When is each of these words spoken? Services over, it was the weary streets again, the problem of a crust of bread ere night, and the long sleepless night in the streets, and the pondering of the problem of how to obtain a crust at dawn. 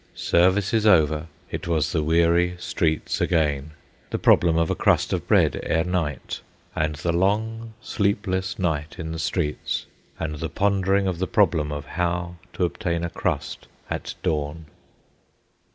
Services 0.15 0.83
over, 0.87 1.27
it 1.51 1.67
was 1.67 1.91
the 1.91 2.01
weary 2.01 2.55
streets 2.57 3.21
again, 3.21 3.69
the 4.09 4.17
problem 4.17 4.57
of 4.57 4.71
a 4.71 4.75
crust 4.75 5.13
of 5.13 5.27
bread 5.27 5.59
ere 5.61 5.83
night, 5.83 6.41
and 6.75 6.95
the 6.95 7.11
long 7.11 7.75
sleepless 7.83 8.57
night 8.57 8.95
in 8.97 9.11
the 9.11 9.19
streets, 9.19 9.85
and 10.19 10.37
the 10.39 10.49
pondering 10.49 11.05
of 11.05 11.19
the 11.19 11.27
problem 11.27 11.71
of 11.71 11.85
how 11.85 12.37
to 12.51 12.65
obtain 12.65 13.03
a 13.03 13.11
crust 13.11 13.67
at 13.91 14.15
dawn. 14.23 14.65